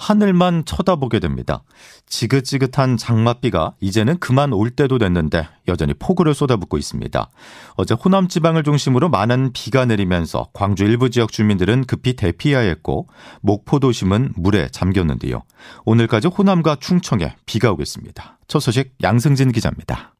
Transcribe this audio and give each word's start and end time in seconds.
하늘만 0.00 0.64
쳐다보게 0.64 1.20
됩니다. 1.20 1.62
지긋지긋한 2.06 2.96
장맛비가 2.96 3.74
이제는 3.80 4.18
그만 4.18 4.54
올 4.54 4.70
때도 4.70 4.96
됐는데 4.96 5.46
여전히 5.68 5.92
폭우를 5.92 6.32
쏟아붓고 6.32 6.78
있습니다. 6.78 7.28
어제 7.74 7.94
호남 7.94 8.26
지방을 8.26 8.62
중심으로 8.62 9.10
많은 9.10 9.52
비가 9.52 9.84
내리면서 9.84 10.48
광주 10.54 10.84
일부 10.84 11.10
지역 11.10 11.30
주민들은 11.30 11.84
급히 11.84 12.14
대피해야 12.14 12.60
했고 12.60 13.08
목포 13.42 13.78
도심은 13.78 14.32
물에 14.36 14.68
잠겼는데요. 14.72 15.42
오늘까지 15.84 16.28
호남과 16.28 16.76
충청에 16.80 17.36
비가 17.44 17.70
오겠습니다. 17.72 18.38
첫 18.48 18.60
소식 18.60 18.94
양승진 19.02 19.52
기자입니다. 19.52 20.14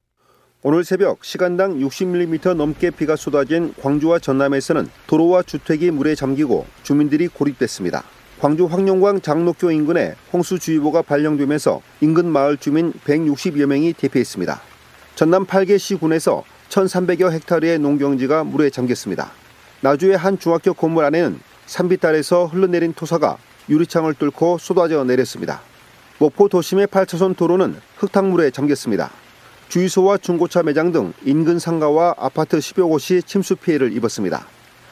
오늘 0.63 0.85
새벽 0.85 1.25
시간당 1.25 1.79
60mm 1.79 2.53
넘게 2.53 2.91
비가 2.91 3.17
쏟아진 3.17 3.73
광주와 3.81 4.19
전남에서는 4.19 4.91
도로와 5.07 5.43
주택이 5.43 5.91
물에 5.91 6.15
잠기고 6.15 6.67
주민들이 6.83 7.29
고립됐습니다. 7.29 8.05
광주 8.41 8.65
황룡광 8.65 9.21
장로교 9.21 9.71
인근에 9.71 10.15
홍수주의보가 10.33 11.03
발령되면서 11.03 11.83
인근 12.01 12.25
마을 12.25 12.57
주민 12.57 12.91
160여 13.05 13.67
명이 13.67 13.93
대피했습니다. 13.93 14.63
전남 15.15 15.45
8개 15.45 15.79
시군에서 15.79 16.43
1,300여 16.71 17.31
헥타르의 17.33 17.79
농경지가 17.81 18.45
물에 18.45 18.71
잠겼습니다. 18.71 19.31
나주의 19.83 20.17
한 20.17 20.39
중학교 20.39 20.73
건물 20.73 21.05
안에는 21.05 21.39
산비탈에서 21.67 22.47
흘러내린 22.47 22.95
토사가 22.95 23.37
유리창을 23.69 24.15
뚫고 24.15 24.57
쏟아져 24.57 25.05
내렸습니다. 25.05 25.61
목포 26.19 26.49
도심의 26.49 26.87
8차선 26.87 27.37
도로는 27.37 27.77
흙탕물에 27.99 28.53
잠겼습니다. 28.53 29.11
주유소와 29.69 30.17
중고차 30.17 30.63
매장 30.63 30.93
등 30.93 31.13
인근 31.27 31.59
상가와 31.59 32.15
아파트 32.17 32.57
10여 32.57 32.89
곳이 32.89 33.23
침수 33.23 33.57
피해를 33.57 33.93
입었습니다. 33.93 34.47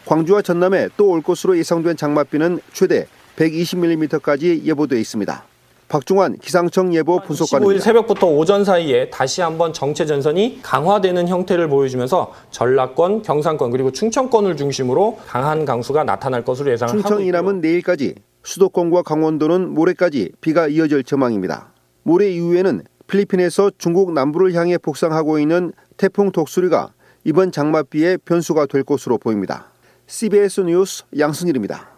광주와 0.04 0.42
전남에 0.42 0.90
또 0.98 1.08
올 1.08 1.22
것으로 1.22 1.56
예상된 1.56 1.96
장맛비는 1.96 2.60
최대 2.74 3.06
120mm까지 3.38 4.64
예보돼 4.64 5.00
있습니다. 5.00 5.44
박중환 5.88 6.36
기상청 6.38 6.92
예보 6.92 7.18
분석관입니다. 7.20 7.80
15일 7.80 7.82
새벽부터 7.82 8.26
오전 8.26 8.62
사이에 8.62 9.08
다시 9.08 9.40
한번 9.40 9.72
정체 9.72 10.04
전선이 10.04 10.60
강화되는 10.62 11.28
형태를 11.28 11.68
보여주면서 11.68 12.34
전라권, 12.50 13.22
경상권 13.22 13.70
그리고 13.70 13.90
충청권을 13.90 14.56
중심으로 14.58 15.18
강한 15.26 15.64
강수가 15.64 16.04
나타날 16.04 16.44
것으로 16.44 16.70
예상하고 16.72 17.00
충청 17.00 17.24
이남은 17.24 17.62
내일까지 17.62 18.16
수도권과 18.42 19.02
강원도는 19.02 19.70
모레까지 19.70 20.32
비가 20.42 20.68
이어질 20.68 21.04
전망입니다. 21.04 21.72
모레 22.02 22.30
이후에는 22.32 22.82
필리핀에서 23.06 23.70
중국 23.78 24.12
남부를 24.12 24.52
향해 24.52 24.76
북상하고 24.76 25.38
있는 25.38 25.72
태풍 25.96 26.30
독수리가 26.30 26.92
이번 27.24 27.50
장맛비의 27.50 28.18
변수가 28.26 28.66
될 28.66 28.84
것으로 28.84 29.16
보입니다. 29.16 29.70
CBS 30.06 30.62
뉴스 30.62 31.04
양순일입니다. 31.18 31.97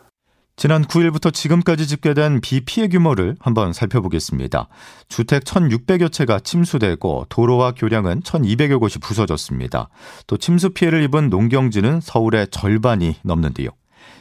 지난 0.61 0.85
9일부터 0.85 1.33
지금까지 1.33 1.87
집계된 1.87 2.43
비 2.43 2.61
피해 2.61 2.87
규모를 2.87 3.35
한번 3.41 3.73
살펴보겠습니다. 3.73 4.69
주택 5.09 5.45
1,600여 5.45 6.13
채가 6.13 6.41
침수되고 6.41 7.25
도로와 7.31 7.73
교량은 7.73 8.21
1,200여 8.21 8.79
곳이 8.79 8.99
부서졌습니다. 8.99 9.89
또 10.27 10.37
침수 10.37 10.69
피해를 10.69 11.03
입은 11.05 11.31
농경지는 11.31 12.03
서울의 12.03 12.49
절반이 12.51 13.17
넘는데요. 13.23 13.71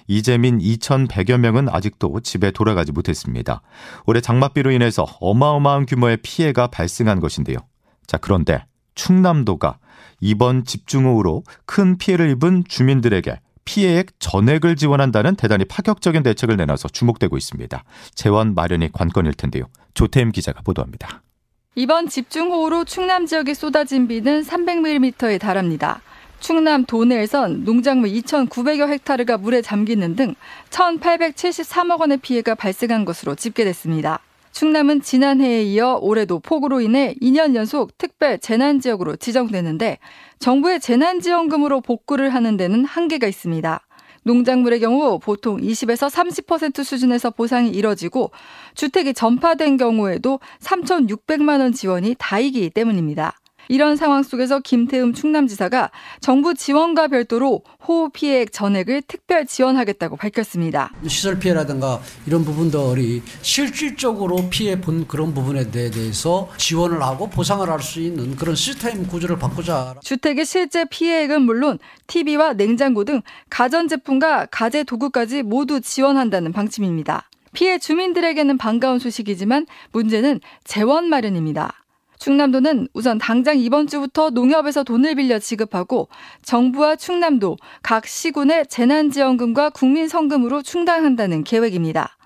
이재민 0.07 0.59
2,100여 0.59 1.37
명은 1.39 1.67
아직도 1.67 2.21
집에 2.21 2.51
돌아가지 2.51 2.93
못했습니다. 2.93 3.61
올해 4.05 4.21
장맛비로 4.21 4.71
인해서 4.71 5.05
어마어마한 5.19 5.87
규모의 5.87 6.19
피해가 6.23 6.67
발생한 6.67 7.19
것인데요. 7.19 7.57
자, 8.07 8.15
그런데 8.15 8.63
충남도가 8.95 9.77
이번 10.21 10.63
집중호우로 10.63 11.43
큰 11.65 11.97
피해를 11.97 12.29
입은 12.29 12.63
주민들에게 12.65 13.41
피해액 13.69 14.07
전액을 14.17 14.77
지원한다는 14.77 15.35
대단히 15.35 15.63
파격적인 15.63 16.23
대책을 16.23 16.57
내놔서 16.57 16.87
주목되고 16.87 17.37
있습니다. 17.37 17.83
재원 18.15 18.55
마련이 18.55 18.91
관건일 18.91 19.35
텐데요. 19.35 19.65
조태임 19.93 20.31
기자가 20.31 20.61
보도합니다. 20.61 21.21
이번 21.75 22.09
집중호우로 22.09 22.85
충남 22.85 23.27
지역에 23.27 23.53
쏟아진 23.53 24.07
비는 24.07 24.41
300mm에 24.41 25.39
달합니다. 25.39 26.01
충남 26.39 26.83
도내에선 26.83 27.63
농작물 27.63 28.09
2,900여 28.09 28.89
헥타르가 28.89 29.37
물에 29.37 29.61
잠기는 29.61 30.15
등 30.15 30.33
1,873억 30.71 31.99
원의 31.99 32.17
피해가 32.17 32.55
발생한 32.55 33.05
것으로 33.05 33.35
집계됐습니다. 33.35 34.19
충남은 34.51 35.01
지난해에 35.01 35.63
이어 35.63 35.99
올해도 36.01 36.39
폭우로 36.39 36.81
인해 36.81 37.15
2년 37.21 37.55
연속 37.55 37.97
특별 37.97 38.39
재난 38.39 38.79
지역으로 38.79 39.15
지정되는데 39.15 39.99
정부의 40.39 40.79
재난 40.79 41.19
지원금으로 41.19 41.81
복구를 41.81 42.33
하는 42.33 42.57
데는 42.57 42.85
한계가 42.85 43.27
있습니다. 43.27 43.79
농작물의 44.23 44.79
경우 44.79 45.19
보통 45.19 45.57
20에서 45.57 46.09
30% 46.09 46.83
수준에서 46.83 47.31
보상이 47.31 47.69
이뤄지고 47.69 48.31
주택이 48.75 49.13
전파된 49.13 49.77
경우에도 49.77 50.39
3,600만 50.59 51.61
원 51.61 51.71
지원이 51.71 52.15
다이기 52.19 52.69
때문입니다. 52.71 53.35
이런 53.69 53.95
상황 53.95 54.23
속에서 54.23 54.59
김태흠 54.59 55.13
충남지사가 55.13 55.91
정부 56.19 56.55
지원과 56.55 57.07
별도로 57.07 57.63
호우 57.87 58.09
피해액 58.09 58.51
전액을 58.51 59.03
특별 59.03 59.45
지원하겠다고 59.45 60.17
밝혔습니다. 60.17 60.91
시설 61.07 61.37
피해라든가 61.39 62.01
이런 62.25 62.43
부분들이 62.43 63.21
실질적으로 63.43 64.49
피해 64.49 64.81
본 64.81 65.07
그런 65.07 65.33
부분에 65.33 65.69
대해서 65.69 66.49
지원을 66.57 67.01
하고 67.01 67.29
보상을 67.29 67.67
할 67.69 67.79
수 67.79 68.01
있는 68.01 68.35
그런 68.35 68.55
시스템 68.55 69.07
구조를 69.07 69.39
바꾸자. 69.39 69.95
주택의 70.03 70.45
실제 70.45 70.83
피해액은 70.83 71.43
물론 71.43 71.79
TV와 72.07 72.53
냉장고 72.53 73.05
등 73.05 73.21
가전제품과 73.49 74.47
가재 74.47 74.83
도구까지 74.83 75.43
모두 75.43 75.79
지원한다는 75.79 76.51
방침입니다. 76.51 77.29
피해 77.53 77.77
주민들에게는 77.79 78.57
반가운 78.57 78.99
소식이지만 78.99 79.65
문제는 79.91 80.41
재원 80.65 81.05
마련입니다. 81.05 81.78
충남도는 82.19 82.89
우선 82.93 83.17
당장 83.17 83.57
이번 83.57 83.87
주부터 83.87 84.29
농협에서 84.29 84.83
돈을 84.83 85.15
빌려 85.15 85.39
지급하고 85.39 86.09
정부와 86.43 86.97
충남도 86.97 87.57
각 87.81 88.05
시군의 88.05 88.67
재난지원금과 88.67 89.71
국민성금으로 89.71 90.61
충당한다는 90.61 91.43
계획입니다. 91.43 92.17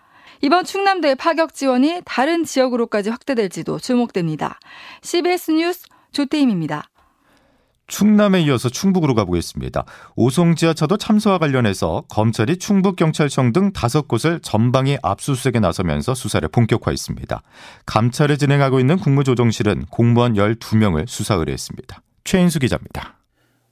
이번 0.41 0.65
충남도의 0.65 1.15
파격 1.15 1.53
지원이 1.53 2.01
다른 2.03 2.43
지역으로까지 2.43 3.09
확대될지도 3.09 3.79
주목됩니다. 3.79 4.59
CBS 5.01 5.51
뉴스 5.51 5.85
조태임입니다. 6.11 6.89
충남에 7.93 8.41
이어서 8.41 8.69
충북으로 8.69 9.13
가보겠습니다. 9.13 9.85
오송 10.15 10.55
지하차도 10.55 10.97
참사와 10.97 11.37
관련해서 11.37 12.03
검찰이 12.09 12.57
충북경찰청 12.57 13.53
등 13.53 13.71
다섯 13.71 14.07
곳을 14.07 14.39
전방위 14.39 14.97
압수수색에 15.03 15.59
나서면서 15.59 16.15
수사를 16.15 16.47
본격화했습니다. 16.49 17.43
감찰을 17.85 18.39
진행하고 18.39 18.79
있는 18.79 18.97
국무조정실은 18.97 19.85
공무원 19.91 20.33
12명을 20.33 21.07
수사 21.07 21.35
의뢰했습니다. 21.35 22.01
최인수 22.23 22.57
기자입니다. 22.57 23.19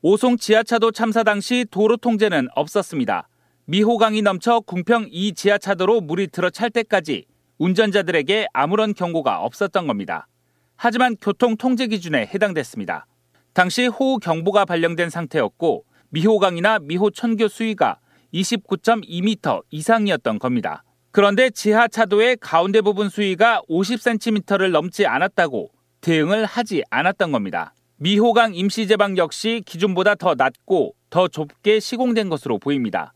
오송 0.03 0.37
지하차도 0.37 0.91
참사 0.91 1.23
당시 1.23 1.65
도로 1.71 1.97
통제는 1.97 2.47
없었습니다. 2.53 3.27
미호강이 3.65 4.21
넘쳐 4.21 4.59
궁평 4.59 5.07
2 5.09 5.33
지하차도로 5.33 6.01
물이 6.01 6.27
들어찰 6.27 6.69
때까지 6.69 7.25
운전자들에게 7.57 8.49
아무런 8.53 8.93
경고가 8.93 9.39
없었던 9.39 9.87
겁니다. 9.87 10.27
하지만 10.75 11.15
교통 11.19 11.57
통제 11.57 11.87
기준에 11.87 12.29
해당됐습니다. 12.31 13.07
당시 13.53 13.88
호우 13.88 14.17
경보가 14.19 14.66
발령된 14.66 15.09
상태였고 15.09 15.84
미호강이나 16.09 16.79
미호천교 16.79 17.47
수위가 17.50 17.97
29.2m 18.34 19.63
이상이었던 19.69 20.39
겁니다. 20.39 20.84
그런데 21.12 21.50
지하 21.50 21.90
차도의 21.90 22.37
가운데 22.40 22.79
부분 22.79 23.09
수위가 23.09 23.61
50cm를 23.70 24.72
넘지 24.72 25.05
않았다고 25.05 25.72
대응을 25.99 26.46
하지 26.46 26.84
않았던 26.90 27.34
겁니다. 27.34 27.73
미호강 27.97 28.55
임시제방 28.55 29.17
역시 29.17 29.61
기준보다 29.66 30.16
더 30.16 30.35
낮고 30.35 30.96
더 31.09 31.28
좁게 31.28 31.81
시공된 31.81 32.29
것으로 32.29 32.58
보입니다. 32.58 33.14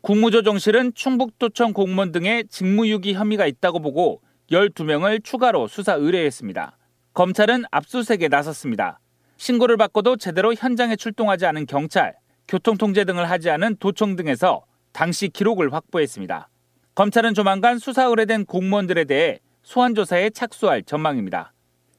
국무조정실은 0.00 0.92
충북도청 0.94 1.72
공무원 1.72 2.10
등의 2.10 2.44
직무유기 2.48 3.14
혐의가 3.14 3.46
있다고 3.46 3.80
보고 3.80 4.22
12명을 4.50 5.22
추가로 5.22 5.68
수사 5.68 5.94
의뢰했습니다. 5.94 6.76
검찰은 7.12 7.64
압수수색에 7.70 8.28
나섰습니다. 8.28 8.98
신고를 9.36 9.76
받고도 9.76 10.16
제대로 10.16 10.54
현장에 10.54 10.96
출동하지 10.96 11.46
않은 11.46 11.66
경찰, 11.66 12.14
교통통제 12.48 13.04
등을 13.04 13.28
하지 13.30 13.50
않은 13.50 13.76
도청 13.78 14.16
등에서 14.16 14.64
당시 14.92 15.28
기록을 15.28 15.72
확보했습니다. 15.72 16.48
검찰은 16.94 17.34
조만간 17.34 17.78
수사 17.78 18.04
의뢰된 18.04 18.46
공무원들에 18.46 19.04
대해 19.04 19.40
소환 19.62 19.94
조사에 19.94 20.30
착수할 20.30 20.82
전망입니다. 20.84 21.52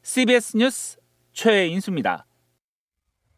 CBS 0.04 0.58
뉴스 0.58 0.98
최인수입니다. 1.34 2.26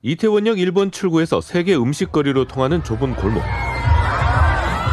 이태원역 0.04 0.60
일본 0.60 0.92
출구에서 0.92 1.42
세계 1.42 1.76
음식거리로 1.76 2.46
통하는 2.46 2.84
좁은 2.84 3.16
골목. 3.16 3.42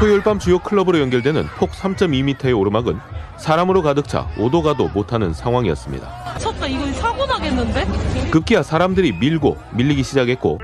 토요일 0.00 0.22
밤 0.22 0.38
주요 0.38 0.58
클럽으로 0.58 0.98
연결되는 0.98 1.44
폭 1.58 1.70
3.2m의 1.70 2.58
오르막은 2.58 2.98
사람으로 3.36 3.82
가득 3.82 4.08
차 4.08 4.28
오도 4.38 4.62
가도 4.62 4.88
못하는 4.88 5.32
상황이었습니다. 5.32 6.38
쳤다 6.38 6.66
이거 6.66 6.92
사 6.92 7.13
고 7.54 7.64
나겠는데? 7.64 8.30
급기야 8.30 8.62
사람들이 8.62 9.12
밀고 9.12 9.56
밀리기 9.74 10.02
시작했고 10.02 10.58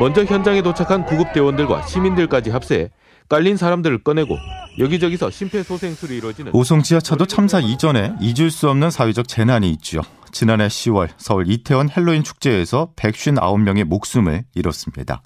먼저 0.00 0.24
현장에 0.24 0.62
도착한 0.62 1.04
구급대원들과 1.04 1.86
시민들까지 1.86 2.50
합세해 2.50 2.90
깔린 3.28 3.56
사람들을 3.56 4.02
꺼내고 4.04 4.36
여기저기서 4.78 5.30
심폐소생술이 5.30 6.16
이루어지는 6.16 6.52
오송 6.54 6.82
지하차도 6.82 7.26
참사 7.26 7.60
이전에 7.60 8.14
잊을 8.20 8.50
수 8.50 8.70
없는 8.70 8.90
사회적 8.90 9.26
재난이 9.26 9.70
있죠. 9.72 10.02
지난해 10.30 10.68
10월 10.68 11.08
서울 11.16 11.50
이태원 11.50 11.88
헬로윈 11.90 12.22
축제에서 12.22 12.92
159명의 12.96 13.84
목숨을 13.84 14.44
잃었습니다. 14.54 15.22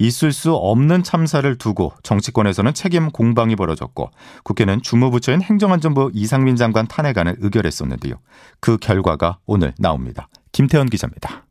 있을 0.00 0.32
수 0.32 0.54
없는 0.54 1.02
참사를 1.02 1.58
두고 1.58 1.92
정치권에서는 2.02 2.72
책임 2.72 3.10
공방이 3.10 3.54
벌어졌고 3.54 4.10
국회는 4.42 4.82
주무부처인 4.82 5.42
행정안전부 5.42 6.10
이상민 6.14 6.56
장관 6.56 6.88
탄핵안을 6.88 7.36
의결했었는데요. 7.40 8.14
그 8.60 8.78
결과가 8.78 9.38
오늘 9.46 9.74
나옵니다. 9.78 10.28
김태현 10.52 10.88
기자입니다. 10.88 11.46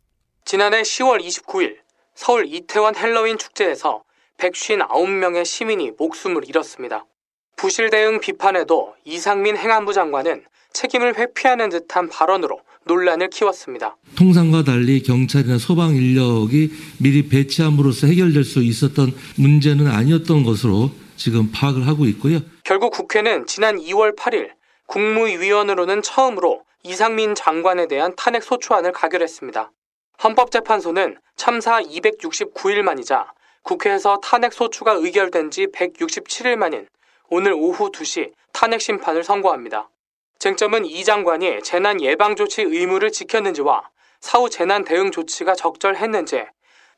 지난해 0.46 0.82
10월 0.82 1.24
29일 1.24 1.78
서울 2.16 2.48
이태원 2.48 2.96
헬로윈 2.96 3.38
축제에서 3.38 4.02
159명의 4.40 5.46
시민이 5.46 5.92
목숨을 6.00 6.48
잃었습니다. 6.48 7.06
부실 7.56 7.90
대응 7.90 8.20
비판에도 8.20 8.96
이상민 9.06 9.58
행안부 9.58 9.94
장관은 9.94 10.44
책임을 10.74 11.18
회피하는 11.18 11.70
듯한 11.70 12.10
발언으로 12.10 12.62
논란을 12.86 13.30
키웠습니다. 13.30 13.98
통상과 14.16 14.64
달리 14.64 15.04
경찰이나 15.04 15.58
소방 15.58 15.96
인력이 15.96 16.72
미리 17.00 17.28
배치함으로써 17.28 18.08
해결될 18.08 18.44
수 18.44 18.64
있었던 18.64 19.14
문제는 19.38 19.88
아니었던 19.88 20.44
것으로 20.44 20.92
지금 21.16 21.52
파악을 21.52 21.86
하고 21.86 22.06
있고요. 22.06 22.40
결국 22.64 22.92
국회는 22.92 23.46
지난 23.46 23.78
2월 23.78 24.16
8일 24.18 24.52
국무위원으로는 24.88 26.02
처음으로 26.02 26.64
이상민 26.84 27.36
장관에 27.36 27.88
대한 27.88 28.16
탄핵 28.16 28.42
소추안을 28.42 28.94
가결했습니다. 28.94 29.72
헌법재판소는 30.24 31.18
참사 31.36 31.82
269일 31.82 32.82
만이자 32.82 33.32
국회에서 33.64 34.20
탄핵 34.24 34.54
소추가 34.54 34.94
의결된 34.94 35.52
지 35.52 35.68
167일 35.68 36.56
만인 36.56 36.88
오늘 37.30 37.54
오후 37.54 37.92
2시 37.92 38.32
탄핵 38.54 38.82
심판을 38.82 39.24
선고합니다. 39.24 39.90
쟁점은 40.40 40.86
이 40.86 41.04
장관이 41.04 41.62
재난 41.64 42.00
예방 42.00 42.38
조치 42.38 42.62
의무를 42.62 43.12
지켰는지와 43.12 43.90
사후 44.22 44.50
재난 44.50 44.86
대응 44.86 45.12
조치가 45.12 45.54
적절했는지, 45.54 46.46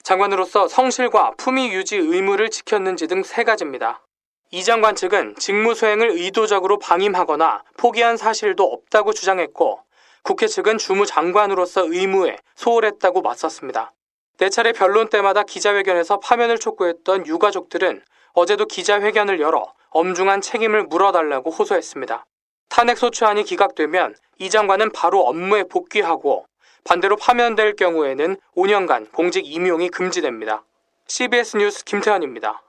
장관으로서 0.04 0.68
성실과 0.68 1.32
품위 1.38 1.74
유지 1.74 1.98
의무를 1.98 2.52
지켰는지 2.52 3.08
등 3.08 3.24
세 3.24 3.44
가지입니다. 3.44 4.06
이 4.52 4.64
장관 4.64 4.96
측은 4.96 5.38
직무 5.38 5.74
수행을 5.74 6.12
의도적으로 6.12 6.78
방임하거나 6.78 7.64
포기한 7.78 8.16
사실도 8.16 8.64
없다고 8.64 9.12
주장했고, 9.12 9.80
국회 10.22 10.46
측은 10.46 10.78
주무 10.78 11.08
장관으로서 11.08 11.86
의무에 11.92 12.38
소홀했다고 12.54 13.24
맞섰습니다. 13.24 13.92
네 14.38 14.50
차례 14.50 14.72
변론 14.72 15.10
때마다 15.10 15.42
기자회견에서 15.42 16.20
파면을 16.20 16.60
촉구했던 16.60 17.26
유가족들은 17.26 18.04
어제도 18.34 18.66
기자회견을 18.68 19.40
열어 19.40 19.74
엄중한 19.90 20.42
책임을 20.42 20.84
물어달라고 20.84 21.50
호소했습니다. 21.50 22.26
탄핵소추안이 22.72 23.44
기각되면 23.44 24.16
이 24.40 24.50
장관은 24.50 24.92
바로 24.92 25.22
업무에 25.22 25.64
복귀하고 25.64 26.46
반대로 26.84 27.16
파면될 27.16 27.76
경우에는 27.76 28.38
5년간 28.56 29.12
공직 29.12 29.46
임용이 29.46 29.90
금지됩니다. 29.90 30.64
CBS 31.08 31.58
뉴스 31.58 31.84
김태현입니다. 31.84 32.64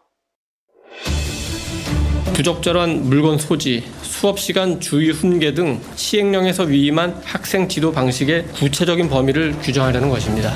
부적절한 2.35 3.05
물건 3.05 3.39
소지, 3.39 3.85
수업 4.03 4.39
시간 4.39 4.81
주의 4.81 5.11
훈계 5.11 5.55
등 5.55 5.81
시행령에서 5.95 6.65
위임한 6.65 7.21
학생 7.25 7.69
지도 7.69 7.93
방식의 7.93 8.47
구체적인 8.55 9.09
범위를 9.09 9.53
규정하려는 9.61 10.09
것입니다. 10.09 10.51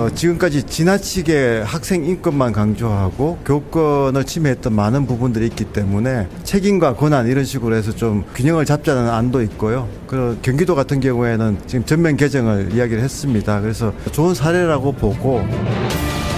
어, 0.00 0.08
지금까지 0.08 0.62
지나치게 0.62 1.62
학생 1.66 2.06
인권만 2.06 2.52
강조하고 2.52 3.36
교권을 3.44 4.24
침해했던 4.24 4.72
많은 4.72 5.06
부분들이 5.06 5.44
있기 5.48 5.64
때문에 5.66 6.26
책임과 6.42 6.94
권한 6.94 7.26
이런 7.26 7.44
식으로 7.44 7.74
해서 7.74 7.92
좀 7.92 8.24
균형을 8.34 8.64
잡자는 8.64 9.10
안도 9.10 9.42
있고요. 9.42 9.88
그 10.06 10.38
경기도 10.40 10.74
같은 10.74 11.00
경우에는 11.00 11.58
지금 11.66 11.84
전면 11.84 12.16
개정을 12.16 12.72
이야기를 12.74 13.02
했습니다. 13.02 13.60
그래서 13.60 13.92
좋은 14.12 14.34
사례라고 14.34 14.92
보고 14.92 15.44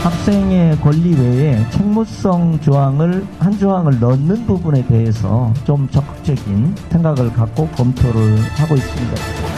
학생의 0.02 0.80
권리 0.80 1.14
외에 1.14 1.64
책무성 1.70 2.58
조항을 2.62 3.24
한 3.38 3.56
조항을 3.56 4.00
넣는 4.00 4.44
부분에 4.44 4.84
대해서 4.88 5.54
좀 5.64 5.88
적극적인 5.88 6.74
생각을 6.90 7.32
갖고 7.32 7.68
검토를 7.68 8.38
하고 8.56 8.74
있습니다. 8.74 9.51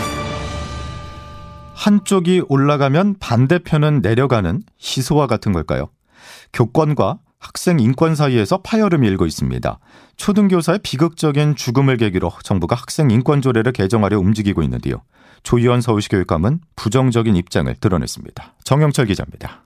한쪽이 1.84 2.44
올라가면 2.48 3.16
반대편은 3.20 4.00
내려가는 4.00 4.62
시소와 4.78 5.26
같은 5.26 5.52
걸까요? 5.52 5.90
교권과 6.54 7.18
학생 7.38 7.78
인권 7.78 8.14
사이에서 8.14 8.62
파열음이 8.62 9.06
일고 9.06 9.26
있습니다. 9.26 9.78
초등교사의 10.16 10.78
비극적인 10.82 11.56
죽음을 11.56 11.98
계기로 11.98 12.32
정부가 12.42 12.74
학생 12.74 13.10
인권 13.10 13.42
조례를 13.42 13.72
개정하려 13.72 14.18
움직이고 14.18 14.62
있는데요. 14.62 15.02
조희원 15.42 15.82
서울시 15.82 16.08
교육감은 16.08 16.60
부정적인 16.74 17.36
입장을 17.36 17.74
드러냈습니다. 17.74 18.54
정영철 18.64 19.04
기자입니다. 19.04 19.64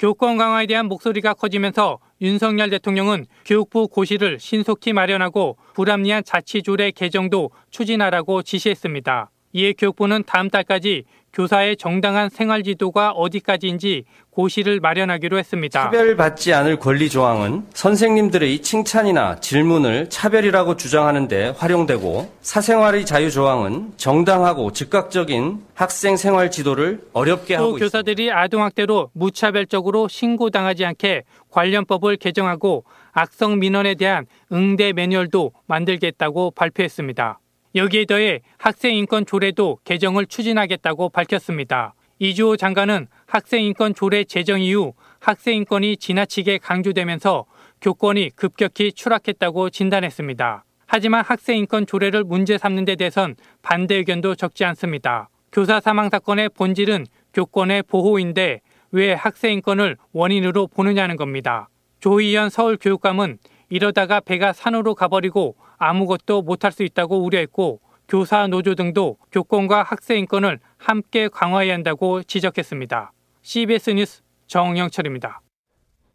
교권 0.00 0.38
강화에 0.38 0.66
대한 0.66 0.86
목소리가 0.86 1.34
커지면서 1.34 2.00
윤석열 2.20 2.70
대통령은 2.70 3.26
교육부 3.44 3.86
고시를 3.86 4.40
신속히 4.40 4.92
마련하고 4.92 5.58
불합리한 5.74 6.24
자치조례 6.24 6.90
개정도 6.90 7.52
추진하라고 7.70 8.42
지시했습니다. 8.42 9.30
이에 9.52 9.72
교육부는 9.72 10.24
다음 10.26 10.50
달까지 10.50 11.04
교사의 11.32 11.78
정당한 11.78 12.28
생활 12.28 12.62
지도가 12.62 13.12
어디까지인지 13.12 14.04
고시를 14.30 14.80
마련하기로 14.80 15.38
했습니다. 15.38 15.82
차별받지 15.84 16.52
않을 16.52 16.78
권리 16.78 17.08
조항은 17.08 17.66
선생님들의 17.72 18.60
칭찬이나 18.60 19.40
질문을 19.40 20.10
차별이라고 20.10 20.76
주장하는데 20.76 21.54
활용되고 21.56 22.32
사생활의 22.42 23.06
자유 23.06 23.30
조항은 23.30 23.94
정당하고 23.96 24.72
즉각적인 24.72 25.62
학생 25.74 26.16
생활 26.16 26.50
지도를 26.50 27.00
어렵게 27.12 27.54
하고 27.54 27.78
있습니다. 27.78 27.84
교사들이 27.84 28.30
아동학대로 28.30 29.10
무차별적으로 29.14 30.08
신고당하지 30.08 30.84
않게 30.84 31.22
관련법을 31.50 32.16
개정하고 32.16 32.84
악성 33.12 33.58
민원에 33.58 33.94
대한 33.94 34.26
응대 34.52 34.92
매뉴얼도 34.92 35.52
만들겠다고 35.66 36.52
발표했습니다. 36.52 37.38
여기에 37.74 38.04
더해 38.04 38.40
학생 38.58 38.94
인권 38.94 39.24
조례도 39.24 39.78
개정을 39.84 40.26
추진하겠다고 40.26 41.08
밝혔습니다. 41.08 41.94
이주호 42.18 42.56
장관은 42.56 43.08
학생 43.26 43.64
인권 43.64 43.94
조례 43.94 44.24
제정 44.24 44.60
이후 44.60 44.92
학생 45.20 45.56
인권이 45.56 45.96
지나치게 45.96 46.58
강조되면서 46.58 47.46
교권이 47.80 48.30
급격히 48.36 48.92
추락했다고 48.92 49.70
진단했습니다. 49.70 50.64
하지만 50.86 51.24
학생 51.24 51.56
인권 51.56 51.86
조례를 51.86 52.24
문제 52.24 52.58
삼는 52.58 52.84
데 52.84 52.96
대선 52.96 53.34
반대 53.62 53.94
의견도 53.96 54.34
적지 54.34 54.64
않습니다. 54.66 55.30
교사 55.50 55.80
사망 55.80 56.10
사건의 56.10 56.50
본질은 56.50 57.06
교권의 57.32 57.84
보호인데 57.84 58.60
왜 58.90 59.14
학생 59.14 59.54
인권을 59.54 59.96
원인으로 60.12 60.66
보느냐는 60.66 61.16
겁니다. 61.16 61.70
조희연 62.00 62.50
서울교육감은 62.50 63.38
이러다가 63.72 64.20
배가 64.20 64.52
산으로 64.52 64.94
가버리고 64.94 65.56
아무것도 65.78 66.42
못할 66.42 66.72
수 66.72 66.82
있다고 66.82 67.24
우려했고 67.24 67.80
교사 68.06 68.46
노조 68.46 68.74
등도 68.74 69.16
교권과 69.32 69.82
학생 69.82 70.18
인권을 70.18 70.60
함께 70.76 71.28
강화해야 71.28 71.72
한다고 71.72 72.22
지적했습니다. 72.22 73.12
CBS 73.40 73.90
뉴스 73.92 74.20
정영철입니다. 74.46 75.40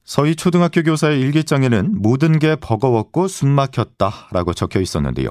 서희 0.04 0.36
초등학교 0.36 0.84
교사의 0.84 1.20
일기장에는 1.20 2.00
모든 2.00 2.38
게 2.38 2.56
버거웠고 2.58 3.28
숨막혔다라고 3.28 4.54
적혀 4.54 4.80
있었는데요. 4.80 5.30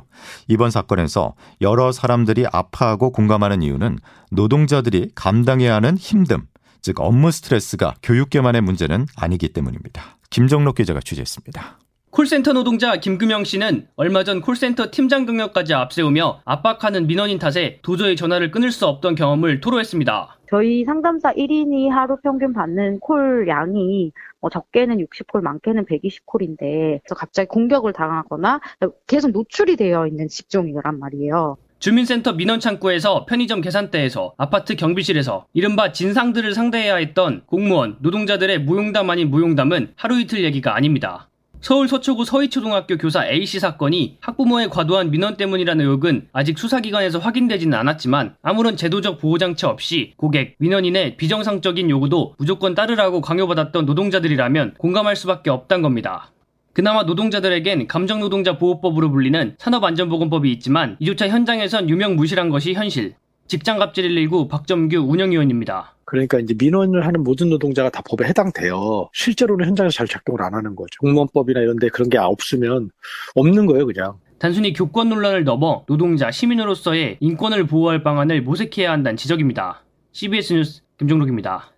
이번 0.49 0.73
사건에서 0.73 1.37
여러 1.61 1.93
사람들이 1.93 2.45
아파하고 2.53 3.13
공감하는 3.13 3.63
이유는 3.63 4.01
노동자들이 4.33 5.13
감당해야 5.15 5.77
하는 5.77 5.95
힘듦, 5.95 6.43
즉 6.83 6.99
업무 6.99 7.31
스트레스가 7.31 7.95
교육계만의 8.03 8.63
문제는 8.63 9.07
아니기 9.15 9.51
때문입니다. 9.51 10.19
김정록 10.31 10.75
기자가 10.75 10.99
취재했습니다. 10.99 11.86
콜센터 12.17 12.55
노동자 12.55 12.97
김금영 12.97 13.45
씨는 13.45 13.89
얼마 13.95 14.25
전 14.25 14.41
콜센터 14.41 14.91
팀장 14.91 15.27
경력까지 15.27 15.75
앞세우며 15.75 16.41
압박하는 16.47 17.07
민원인 17.07 17.39
탓에 17.39 17.79
도저히 17.83 18.17
전화를 18.17 18.51
끊을 18.51 18.71
수 18.71 18.87
없던 18.87 19.17
경험을 19.17 19.61
토로했습니다. 19.61 20.39
저희 20.49 20.87
상담사 20.87 21.35
1인이 21.35 21.91
하루 21.91 22.17
평균 22.23 22.55
받는 22.55 23.01
콜 23.01 23.47
양이 23.49 24.13
뭐 24.41 24.49
적게는 24.49 24.97
60콜, 24.97 25.43
많게는 25.43 25.85
120콜인데 25.85 27.01
갑자기 27.15 27.49
공격을 27.49 27.93
당하거나 27.93 28.61
계속 29.07 29.33
노출이 29.33 29.77
되어 29.77 30.07
있는 30.07 30.29
직종이란 30.29 30.99
말이에요. 30.99 31.59
주민센터 31.81 32.33
민원창구에서 32.33 33.27
편의점 33.27 33.61
계산대에서 33.61 34.33
아파트 34.39 34.75
경비실에서 34.75 35.45
이른바 35.53 35.93
진상들을 35.93 36.55
상대해야 36.55 36.97
했던 36.97 37.43
공무원, 37.45 37.99
노동자들의 38.01 38.61
무용담 38.61 39.11
아닌 39.11 39.29
무용담은 39.29 39.93
하루 39.97 40.19
이틀 40.19 40.45
얘기가 40.45 40.75
아닙니다. 40.75 41.29
서울 41.67 41.89
서초구 41.89 42.25
서희초등학교 42.25 42.97
교사 42.97 43.27
A씨 43.27 43.59
사건이 43.59 44.19
학부모의 44.21 44.71
과도한 44.71 45.11
민원 45.11 45.37
때문이라는 45.37 45.85
의혹은 45.85 46.29
아직 46.33 46.61
수사기관에서 46.61 47.19
확인되지는 47.19 47.77
않았지만 47.77 48.37
아무런 48.41 48.77
제도적 48.77 49.19
보호장치 49.19 49.67
없이 49.67 50.13
고객, 50.17 50.55
민원인의 50.61 51.17
비정상적인 51.17 51.91
요구도 51.91 52.37
무조건 52.39 52.77
따르라고 52.77 53.21
강요받았던 53.21 53.85
노동자들이라면 53.85 54.75
공감할 54.75 55.17
수밖에 55.17 55.51
없단 55.51 55.83
겁니다. 55.83 56.31
그나마 56.73 57.03
노동자들에겐 57.03 57.89
감정노동자 57.89 58.59
보호법으로 58.59 59.11
불리는 59.11 59.57
산업안전보건법이 59.59 60.53
있지만 60.53 60.97
이조차 61.01 61.27
현장에선 61.27 61.91
유명 61.91 62.15
무실한 62.15 62.49
것이 62.49 62.75
현실. 62.75 63.17
직장갑질 63.49 64.05
119 64.05 64.47
박점규 64.47 64.99
운영위원입니다. 64.99 65.96
그러니까 66.07 66.39
이제 66.39 66.55
민원을 66.57 67.05
하는 67.05 67.23
모든 67.23 67.51
노동자가 67.51 67.91
다 67.91 68.01
법에 68.09 68.25
해당돼요. 68.25 69.11
실제로는 69.13 69.67
현장에서 69.67 69.93
잘 69.93 70.07
작동을 70.07 70.41
안 70.43 70.55
하는 70.55 70.75
거죠. 70.77 70.89
공무원법이나 71.01 71.61
이런 71.61 71.79
데 71.79 71.89
그런 71.89 72.09
게 72.09 72.17
없으면 72.17 72.91
없는 73.35 73.67
거예요, 73.67 73.85
그냥. 73.87 74.15
단순히 74.39 74.73
교권 74.73 75.09
논란을 75.09 75.45
넘어 75.45 75.85
노동자, 75.87 76.31
시민으로서의 76.31 77.19
인권을 77.21 77.67
보호할 77.67 78.03
방안을 78.03 78.43
모색해야 78.43 78.91
한다는 78.91 79.17
지적입니다. 79.17 79.83
CBS 80.13 80.53
뉴스 80.55 80.83
김종록입니다. 80.99 81.73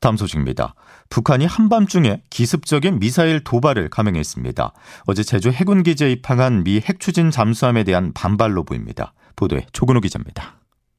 다음 0.00 0.16
소식입니다. 0.16 0.74
북한이 1.08 1.46
한밤중에 1.46 2.22
기습적인 2.30 2.98
미사일 2.98 3.42
도발을 3.42 3.88
감행했습니다. 3.88 4.72
어제 5.06 5.22
제주 5.22 5.50
해군 5.50 5.82
기지에 5.82 6.12
입항한 6.12 6.64
미 6.64 6.80
핵추진 6.80 7.30
잠수함에 7.30 7.84
대한 7.84 8.12
반발로 8.12 8.64
보입니다. 8.64 9.14
보도에 9.36 9.66
조근호 9.72 10.00
기자입니다. 10.00 10.57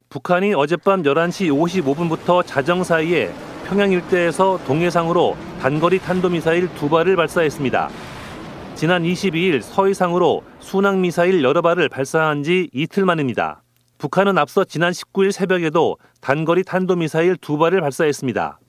북한이 0.09 0.55
어젯밤 0.55 1.03
11시 1.03 1.51
55분부터 1.51 2.43
자정 2.43 2.83
사이에 2.83 3.31
평양 3.67 3.91
일대에서 3.91 4.59
동해상으로 4.65 5.37
단거리 5.61 5.99
탄도미사일 5.99 6.67
두 6.73 6.89
발을 6.89 7.15
발사했습니다. 7.15 7.89
지난 8.73 9.03
22일 9.03 9.61
서해상으로 9.61 10.41
순항미사일 10.61 11.43
여러 11.43 11.61
발을 11.61 11.89
발사한 11.89 12.41
지 12.41 12.71
이틀 12.73 13.05
만입니다. 13.05 13.61
북한은 13.99 14.39
앞서 14.39 14.63
지난 14.63 14.93
19일 14.93 15.31
새벽에도 15.31 15.97
단거리 16.21 16.63
탄도미사일 16.63 17.37
두 17.37 17.59
발을 17.59 17.79
발사했습니다. 17.79 18.59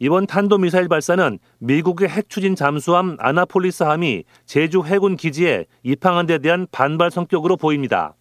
이번 0.00 0.26
탄도미사일 0.26 0.88
발사는 0.88 1.38
미국의 1.60 2.10
핵추진 2.10 2.54
잠수함 2.54 3.16
아나폴리스함이 3.20 4.24
제주 4.44 4.82
해군 4.84 5.16
기지에 5.16 5.64
입항한 5.82 6.26
데 6.26 6.36
대한 6.36 6.66
반발 6.70 7.10
성격으로 7.10 7.56
보입니다. 7.56 8.16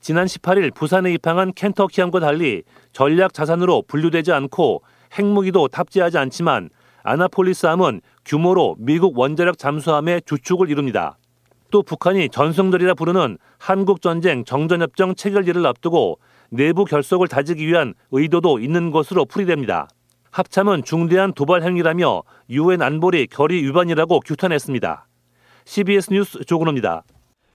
지난 0.00 0.24
18일 0.26 0.74
부산에 0.74 1.12
입항한 1.12 1.52
켄터키함과 1.52 2.20
달리 2.20 2.62
전략 2.92 3.34
자산으로 3.34 3.82
분류되지 3.86 4.32
않고 4.32 4.82
핵무기도 5.12 5.68
탑재하지 5.68 6.16
않지만 6.16 6.70
아나폴리스함은 7.02 8.00
규모로 8.24 8.76
미국 8.78 9.18
원자력 9.18 9.58
잠수함의 9.58 10.22
주축을 10.24 10.70
이룹니다. 10.70 11.18
또 11.70 11.82
북한이 11.82 12.30
전승들이라 12.30 12.94
부르는 12.94 13.38
한국전쟁 13.58 14.44
정전협정 14.44 15.14
체결일을 15.14 15.66
앞두고 15.66 16.18
내부 16.50 16.84
결속을 16.84 17.28
다지기 17.28 17.66
위한 17.66 17.94
의도도 18.10 18.58
있는 18.58 18.90
것으로 18.90 19.24
풀이됩니다. 19.24 19.88
합참은 20.30 20.82
중대한 20.84 21.32
도발 21.32 21.62
행위라며 21.62 22.22
유엔 22.48 22.82
안보리 22.82 23.26
결의 23.26 23.62
위반이라고 23.64 24.20
규탄했습니다. 24.20 25.06
CBS 25.64 26.12
뉴스 26.12 26.44
조근호입니다. 26.44 27.04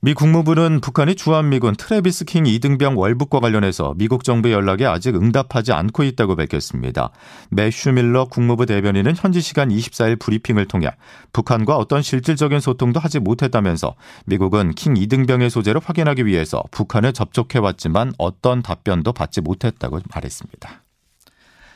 미 0.05 0.13
국무부는 0.13 0.81
북한이 0.81 1.15
주한미군 1.15 1.77
트래비스 1.77 2.25
킹 2.25 2.43
2등병 2.43 2.95
월북과 2.95 3.39
관련해서 3.39 3.95
미국 3.97 4.23
정부의 4.23 4.53
연락에 4.53 4.85
아직 4.85 5.15
응답하지 5.15 5.73
않고 5.73 6.03
있다고 6.03 6.35
밝혔습니다. 6.35 7.09
매슈 7.49 7.91
밀러 7.91 8.25
국무부 8.25 8.67
대변인은 8.67 9.15
현지 9.17 9.41
시간 9.41 9.69
24일 9.69 10.19
브리핑을 10.19 10.67
통해 10.67 10.91
북한과 11.33 11.77
어떤 11.77 12.03
실질적인 12.03 12.59
소통도 12.59 12.99
하지 12.99 13.17
못했다면서 13.17 13.95
미국은 14.27 14.75
킹 14.75 14.93
2등병의 14.93 15.49
소재를 15.49 15.81
확인하기 15.83 16.27
위해서 16.27 16.61
북한에 16.69 17.11
접촉해왔지만 17.11 18.13
어떤 18.19 18.61
답변도 18.61 19.11
받지 19.11 19.41
못했다고 19.41 20.01
말했습니다. 20.13 20.84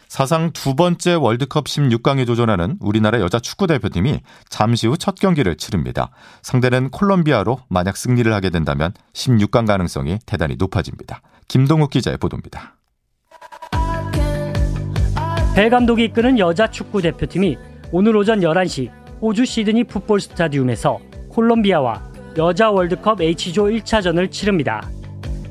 사상 0.10 0.52
두 0.52 0.74
번째 0.74 1.14
월드컵 1.14 1.66
16강에 1.66 2.26
도전하는 2.26 2.78
우리나라 2.82 3.22
여자 3.22 3.40
축구 3.40 3.68
대표팀이 3.68 4.22
잠시 4.50 4.88
후 4.88 4.98
첫 4.98 5.14
경기를 5.16 5.56
치릅니다. 5.56 6.10
상대는 6.42 6.90
콜롬비아로 6.90 7.60
만약 7.70 7.96
승리를 7.96 8.34
하게 8.34 8.50
된다면 8.50 8.92
16강 9.14 9.68
가능성이 9.68 10.18
대단히 10.26 10.56
높아집니다. 10.58 11.22
김동욱 11.48 11.92
기자의 11.92 12.18
보도입니다. 12.18 12.76
배 15.56 15.70
감독이 15.70 16.06
이끄는 16.06 16.40
여자 16.40 16.68
축구 16.72 17.04
대표팀이 17.04 17.58
오늘 17.92 18.16
오전 18.16 18.40
11시 18.40 18.90
호주 19.22 19.46
시드니 19.46 19.84
풋볼 19.84 20.22
스타디움에서 20.22 21.00
콜롬비아와 21.30 22.04
여자 22.38 22.72
월드컵 22.72 23.22
H조 23.22 23.66
1차전을 23.66 24.32
치릅니다. 24.32 24.90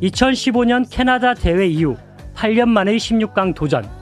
2015년 0.03 0.85
캐나다 0.91 1.35
대회 1.35 1.69
이후 1.69 1.97
8년 2.35 2.69
만의 2.69 2.99
16강 2.99 3.55
도전. 3.55 3.98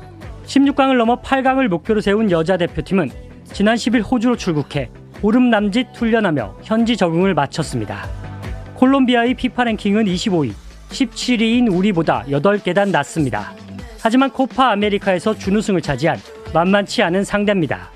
16강을 0.46 0.96
넘어 0.96 1.20
8강을 1.20 1.68
목표로 1.68 2.00
세운 2.00 2.30
여자 2.30 2.56
대표팀은 2.56 3.10
지난 3.52 3.76
10일 3.76 4.08
호주로 4.08 4.36
출국해 4.36 4.88
오름 5.22 5.50
남짓 5.50 5.88
훈련하며 5.94 6.58
현지 6.62 6.96
적응을 6.96 7.34
마쳤습니다. 7.34 8.08
콜롬비아의 8.74 9.34
피파 9.34 9.64
랭킹은 9.64 10.04
25위, 10.04 10.52
17위인 10.90 11.72
우리보다 11.72 12.24
8계단 12.28 12.90
낮습니다. 12.90 13.52
하지만 14.00 14.30
코파 14.30 14.70
아메리카에서 14.70 15.34
준우승을 15.34 15.80
차지한 15.80 16.18
만만치 16.54 17.02
않은 17.02 17.24
상대입니다. 17.24 17.90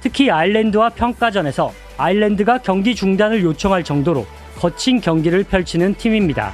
특히 0.00 0.30
아일랜드와 0.30 0.90
평가전에서 0.90 1.72
아일랜드가 1.96 2.58
경기 2.58 2.94
중단을 2.94 3.42
요청할 3.42 3.82
정도로 3.82 4.26
거친 4.58 5.00
경기를 5.00 5.42
펼치는 5.42 5.94
팀입니다. 5.94 6.52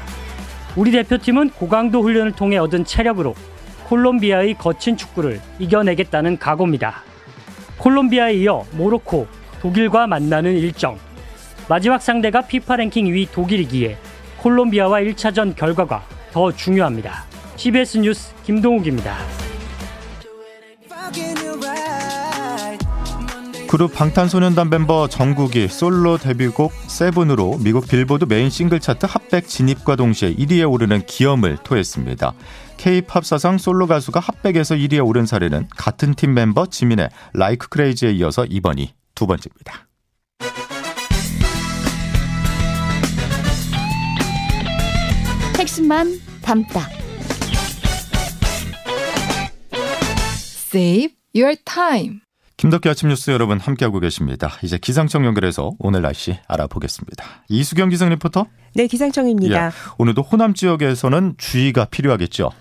우리 0.76 0.90
대표팀은 0.92 1.50
고강도 1.50 2.00
훈련을 2.02 2.32
통해 2.32 2.56
얻은 2.56 2.84
체력으로 2.84 3.34
콜롬비아의 3.92 4.54
거친 4.54 4.96
축구를 4.96 5.38
이겨내겠다는 5.58 6.38
각오입니다. 6.38 7.02
콜롬비아에 7.76 8.32
이어 8.36 8.64
모로코, 8.72 9.26
독일과 9.60 10.06
만나는 10.06 10.56
일정. 10.56 10.98
마지막 11.68 12.00
상대가 12.00 12.40
피파 12.40 12.76
랭킹 12.76 13.04
2위 13.04 13.30
독일이기에 13.30 13.98
콜롬비아와 14.38 15.00
1차전 15.00 15.54
결과가 15.54 16.02
더 16.32 16.50
중요합니다. 16.50 17.26
CBS 17.56 17.98
뉴스 17.98 18.34
김동욱입니다. 18.44 19.41
그룹 23.72 23.94
방탄소년단 23.94 24.68
멤버 24.68 25.08
정국이 25.08 25.66
솔로 25.66 26.18
데뷔곡 26.18 26.70
Seven으로 26.88 27.56
미국 27.62 27.88
빌보드 27.88 28.26
메인 28.26 28.50
싱글 28.50 28.80
차트 28.80 29.06
Hot백 29.08 29.48
진입과 29.48 29.96
동시에 29.96 30.34
1위에 30.34 30.70
오르는 30.70 31.06
기염을 31.06 31.56
토했습니다. 31.64 32.34
K-팝 32.76 33.24
사상 33.24 33.56
솔로 33.56 33.86
가수가 33.86 34.20
Hot백에서 34.20 34.74
1위에 34.74 35.02
오른 35.02 35.24
사례는 35.24 35.68
같은 35.74 36.12
팀 36.12 36.34
멤버 36.34 36.66
지민의 36.66 37.08
Like 37.32 37.70
Crazy에 37.70 38.12
이어서 38.12 38.44
이번이 38.44 38.92
두 39.14 39.26
번째입니다. 39.26 39.88
핵심만 45.58 46.20
담다. 46.42 46.90
Save 50.74 51.14
your 51.34 51.56
time. 51.64 52.20
김덕기 52.62 52.88
아침 52.88 53.08
뉴스 53.08 53.32
여러분 53.32 53.58
함께하고 53.58 53.98
계십니다. 53.98 54.52
이제 54.62 54.78
기상청 54.78 55.26
연결해서 55.26 55.72
오늘 55.80 56.00
날씨 56.00 56.38
알아보겠습니다. 56.46 57.24
이수경 57.48 57.88
기상 57.88 58.08
리포터. 58.10 58.46
네, 58.76 58.86
기상청입니다. 58.86 59.66
예, 59.66 59.70
오늘도 59.98 60.22
호남 60.22 60.54
지역에서는 60.54 61.34
주의가 61.38 61.86
필요하겠죠. 61.86 62.52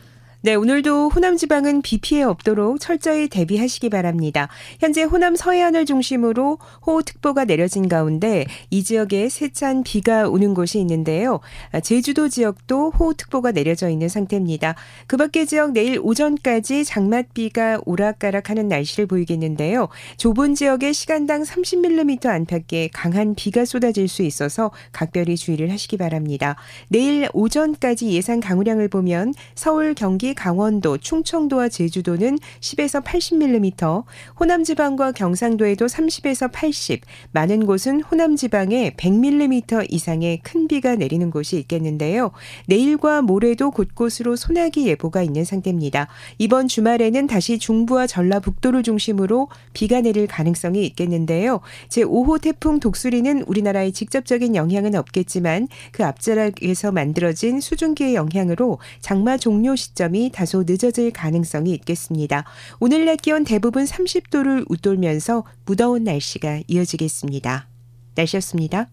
네, 0.43 0.55
오늘도 0.55 1.09
호남 1.09 1.37
지방은 1.37 1.83
비 1.83 1.99
피해 1.99 2.23
없도록 2.23 2.79
철저히 2.79 3.29
대비하시기 3.29 3.89
바랍니다. 3.89 4.49
현재 4.79 5.03
호남 5.03 5.35
서해안을 5.35 5.85
중심으로 5.85 6.57
호우특보가 6.83 7.45
내려진 7.45 7.87
가운데 7.87 8.47
이 8.71 8.83
지역에 8.83 9.29
세찬 9.29 9.83
비가 9.83 10.27
오는 10.27 10.55
곳이 10.55 10.79
있는데요. 10.79 11.41
제주도 11.83 12.27
지역도 12.27 12.89
호우특보가 12.89 13.51
내려져 13.51 13.87
있는 13.87 14.09
상태입니다. 14.09 14.73
그 15.05 15.15
밖의 15.15 15.45
지역 15.45 15.73
내일 15.73 15.99
오전까지 16.01 16.85
장맛비가 16.85 17.81
오락가락하는 17.85 18.67
날씨를 18.67 19.05
보이겠는데요. 19.05 19.89
좁은 20.17 20.55
지역에 20.55 20.91
시간당 20.91 21.43
30mm 21.43 22.25
안팎의 22.25 22.89
강한 22.89 23.35
비가 23.35 23.63
쏟아질 23.63 24.07
수 24.07 24.23
있어서 24.23 24.71
각별히 24.91 25.37
주의를 25.37 25.71
하시기 25.71 25.97
바랍니다. 25.97 26.55
내일 26.87 27.29
오전까지 27.31 28.09
예상 28.09 28.39
강우량을 28.39 28.87
보면 28.87 29.35
서울, 29.53 29.93
경기, 29.93 30.30
강원도, 30.33 30.97
충청도와 30.97 31.69
제주도는 31.69 32.37
10에서 32.59 33.03
80mm, 33.03 34.03
호남 34.39 34.63
지방과 34.63 35.13
경상도에도 35.13 35.87
30에서 35.87 36.51
80, 36.51 37.01
많은 37.31 37.65
곳은 37.65 38.01
호남 38.01 38.35
지방에 38.35 38.91
100mm 38.97 39.87
이상의 39.89 40.41
큰 40.43 40.67
비가 40.67 40.95
내리는 40.95 41.31
곳이 41.31 41.57
있겠는데요. 41.57 42.31
내일과 42.67 43.21
모레도 43.21 43.71
곳곳으로 43.71 44.35
소나기 44.35 44.87
예보가 44.87 45.23
있는 45.23 45.43
상태입니다. 45.43 46.07
이번 46.37 46.67
주말에는 46.67 47.27
다시 47.27 47.57
중부와 47.57 48.05
전라북도를 48.07 48.83
중심으로 48.83 49.47
비가 49.73 50.01
내릴 50.01 50.27
가능성이 50.27 50.85
있겠는데요. 50.85 51.61
제5호 51.89 52.41
태풍 52.41 52.79
독수리는 52.79 53.43
우리나라에 53.43 53.91
직접적인 53.91 54.55
영향은 54.55 54.95
없겠지만 54.95 55.67
그 55.91 56.05
앞자락에서 56.05 56.91
만들어진 56.91 57.59
수증기의 57.59 58.15
영향으로 58.15 58.79
장마 58.99 59.37
종료 59.37 59.75
시점 59.75 60.11
이 60.21 60.29
다소 60.31 60.63
늦어질 60.67 61.11
가능성이 61.11 61.71
있겠습니다. 61.71 62.43
오늘 62.79 63.05
낮 63.05 63.21
기온 63.21 63.43
대부분 63.43 63.85
30도를 63.85 64.65
웃돌면서 64.69 65.43
무더운 65.65 66.03
날씨가 66.03 66.61
이어지겠습니다. 66.67 67.67
날씨였습니다. 68.15 68.87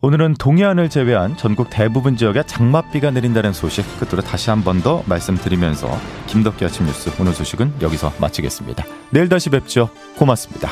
오늘은 0.00 0.34
동해안을 0.34 0.90
제외한 0.90 1.34
전국 1.38 1.70
대부분 1.70 2.16
지역에 2.18 2.42
장맛비가 2.44 3.10
내린다는 3.10 3.54
소식 3.54 3.84
끝으로 3.98 4.20
다시 4.22 4.50
한 4.50 4.62
번 4.62 4.82
더 4.82 5.02
말씀드리면서 5.06 5.88
김덕기 6.26 6.62
아침 6.64 6.84
뉴스 6.84 7.10
오늘 7.18 7.32
소식은 7.32 7.72
여기서 7.80 8.12
마치겠습니다. 8.20 8.84
내일 9.10 9.30
다시 9.30 9.48
뵙죠. 9.48 9.88
고맙습니다. 10.18 10.68